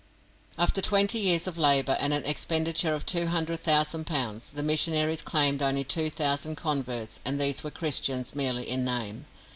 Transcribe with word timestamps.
After 0.57 0.81
twenty 0.81 1.19
years 1.19 1.45
of 1.45 1.59
labour, 1.59 1.95
and 1.99 2.11
an 2.11 2.25
expenditure 2.25 2.95
of 2.95 3.05
two 3.05 3.27
hundred 3.27 3.59
thousand 3.59 4.07
pounds, 4.07 4.49
the 4.49 4.63
missionaries 4.63 5.21
claimed 5.21 5.61
only 5.61 5.83
two 5.83 6.09
thousand 6.09 6.55
converts, 6.55 7.19
and 7.23 7.39
these 7.39 7.63
were 7.63 7.69
Christians 7.69 8.33
merely 8.33 8.67
in 8.67 8.83
name. 8.83 9.27